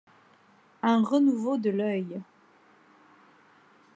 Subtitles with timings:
[0.81, 2.19] Un renouveau de l’œil.